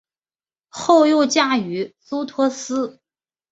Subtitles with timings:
[0.67, 2.99] 后又嫁予苏托斯。